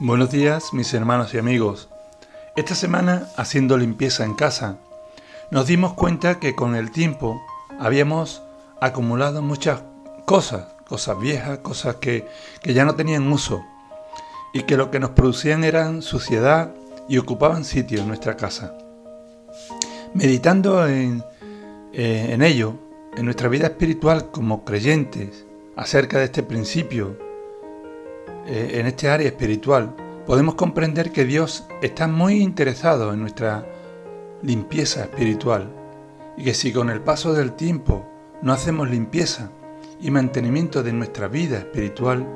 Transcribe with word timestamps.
Buenos 0.00 0.32
días 0.32 0.72
mis 0.72 0.92
hermanos 0.92 1.34
y 1.34 1.38
amigos. 1.38 1.88
Esta 2.56 2.74
semana, 2.74 3.28
haciendo 3.36 3.78
limpieza 3.78 4.24
en 4.24 4.34
casa, 4.34 4.76
nos 5.52 5.68
dimos 5.68 5.94
cuenta 5.94 6.40
que 6.40 6.56
con 6.56 6.74
el 6.74 6.90
tiempo 6.90 7.40
habíamos 7.78 8.42
acumulado 8.80 9.40
muchas 9.40 9.84
cosas, 10.24 10.66
cosas 10.88 11.20
viejas, 11.20 11.58
cosas 11.58 11.96
que, 11.96 12.26
ya 12.64 12.84
no 12.84 12.96
tenían 12.96 13.30
uso, 13.32 13.64
y 14.52 14.64
que 14.64 14.76
lo 14.76 14.90
que 14.90 14.98
nos 14.98 15.10
producían 15.10 15.62
eran 15.62 16.02
suciedad 16.02 16.74
y 17.08 17.18
ocupaban 17.18 17.64
sitio 17.64 18.00
en 18.00 18.08
nuestra 18.08 18.36
casa. 18.36 18.76
Meditando 20.12 20.88
en, 20.88 21.22
eh, 21.92 22.30
en 22.30 22.42
ello, 22.42 22.74
en 23.16 23.26
nuestra 23.26 23.48
vida 23.48 23.68
espiritual 23.68 24.32
como 24.32 24.64
creyentes, 24.64 25.46
acerca 25.76 26.18
de 26.18 26.24
este 26.24 26.42
principio 26.42 27.16
eh, 28.46 28.72
en 28.74 28.86
este 28.86 29.08
área 29.08 29.28
espiritual, 29.28 29.94
podemos 30.26 30.54
comprender 30.54 31.12
que 31.12 31.24
Dios 31.24 31.66
está 31.82 32.06
muy 32.08 32.42
interesado 32.42 33.12
en 33.12 33.20
nuestra 33.20 33.66
limpieza 34.42 35.02
espiritual 35.02 35.70
y 36.36 36.44
que 36.44 36.54
si 36.54 36.72
con 36.72 36.90
el 36.90 37.00
paso 37.00 37.32
del 37.32 37.52
tiempo 37.52 38.04
no 38.42 38.52
hacemos 38.52 38.90
limpieza 38.90 39.50
y 40.00 40.10
mantenimiento 40.10 40.82
de 40.82 40.92
nuestra 40.92 41.28
vida 41.28 41.58
espiritual, 41.58 42.26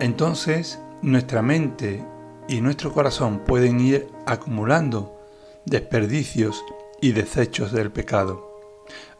entonces 0.00 0.78
nuestra 1.02 1.42
mente 1.42 2.04
y 2.48 2.60
nuestro 2.60 2.92
corazón 2.92 3.40
pueden 3.40 3.80
ir 3.80 4.08
acumulando 4.26 5.20
desperdicios 5.64 6.64
y 7.00 7.12
desechos 7.12 7.72
del 7.72 7.90
pecado, 7.90 8.60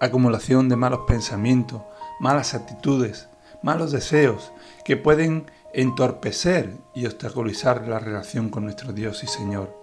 acumulación 0.01 0.69
de 0.69 0.77
malos 0.77 1.01
pensamientos, 1.07 1.83
malas 2.21 2.55
actitudes, 2.55 3.29
malos 3.63 3.93
deseos 3.93 4.53
que 4.85 4.97
pueden 4.97 5.51
entorpecer 5.73 6.77
y 6.95 7.07
obstaculizar 7.07 7.87
la 7.87 7.99
relación 7.99 8.49
con 8.49 8.65
nuestro 8.65 8.93
Dios 8.93 9.23
y 9.25 9.27
Señor, 9.27 9.75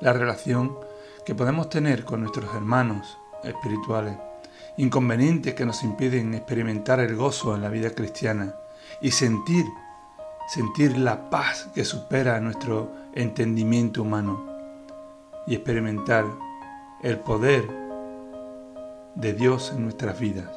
la 0.00 0.12
relación 0.12 0.76
que 1.24 1.34
podemos 1.34 1.68
tener 1.70 2.04
con 2.04 2.20
nuestros 2.20 2.54
hermanos 2.54 3.18
espirituales, 3.42 4.16
inconvenientes 4.76 5.54
que 5.54 5.64
nos 5.64 5.82
impiden 5.82 6.34
experimentar 6.34 7.00
el 7.00 7.16
gozo 7.16 7.54
en 7.54 7.62
la 7.62 7.68
vida 7.68 7.90
cristiana 7.90 8.54
y 9.00 9.10
sentir, 9.10 9.64
sentir 10.48 10.98
la 10.98 11.30
paz 11.30 11.68
que 11.74 11.84
supera 11.84 12.40
nuestro 12.40 12.92
entendimiento 13.14 14.02
humano 14.02 14.46
y 15.46 15.54
experimentar 15.54 16.26
el 17.02 17.18
poder 17.18 17.68
de 19.14 19.32
Dios 19.32 19.72
en 19.74 19.84
nuestras 19.84 20.18
vidas. 20.18 20.50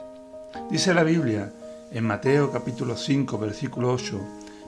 Dice 0.70 0.94
la 0.94 1.04
Biblia 1.04 1.52
en 1.92 2.04
Mateo 2.04 2.52
capítulo 2.52 2.98
5, 2.98 3.38
versículo 3.38 3.94
8, 3.94 4.20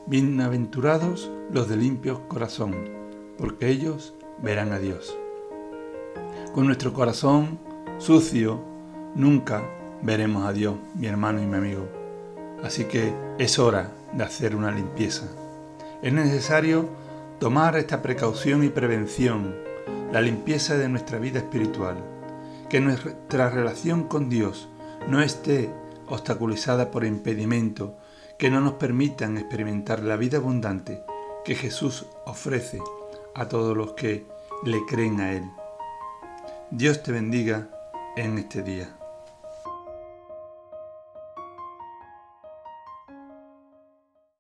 Bienaventurados 0.05 1.29
los 1.51 1.67
de 1.67 1.75
limpio 1.75 2.27
corazón, 2.27 2.75
porque 3.37 3.67
ellos 3.67 4.13
verán 4.41 4.71
a 4.71 4.79
Dios. 4.79 5.17
Con 6.53 6.65
nuestro 6.65 6.93
corazón 6.93 7.59
sucio, 7.97 8.63
nunca 9.15 9.63
veremos 10.01 10.45
a 10.45 10.53
Dios, 10.53 10.75
mi 10.95 11.07
hermano 11.07 11.41
y 11.41 11.45
mi 11.45 11.57
amigo. 11.57 11.87
Así 12.63 12.85
que 12.85 13.13
es 13.37 13.59
hora 13.59 13.91
de 14.13 14.23
hacer 14.23 14.55
una 14.55 14.71
limpieza. 14.71 15.27
Es 16.01 16.13
necesario 16.13 16.87
tomar 17.39 17.75
esta 17.75 18.01
precaución 18.01 18.63
y 18.63 18.69
prevención, 18.69 19.55
la 20.13 20.21
limpieza 20.21 20.77
de 20.77 20.87
nuestra 20.87 21.19
vida 21.19 21.39
espiritual, 21.39 21.97
que 22.69 22.79
nuestra 22.79 23.49
relación 23.49 24.03
con 24.03 24.29
Dios 24.29 24.69
no 25.09 25.21
esté 25.21 25.69
obstaculizada 26.09 26.91
por 26.91 27.05
impedimentos 27.05 27.91
que 28.37 28.49
no 28.49 28.61
nos 28.61 28.73
permitan 28.73 29.37
experimentar 29.37 30.01
la 30.03 30.17
vida 30.17 30.37
abundante 30.37 31.03
que 31.43 31.55
Jesús 31.55 32.05
ofrece 32.25 32.79
a 33.35 33.47
todos 33.47 33.75
los 33.75 33.93
que 33.93 34.25
le 34.63 34.79
creen 34.87 35.19
a 35.21 35.33
Él. 35.33 35.43
Dios 36.71 37.01
te 37.03 37.11
bendiga 37.11 37.69
en 38.15 38.37
este 38.37 38.61
día. 38.61 38.98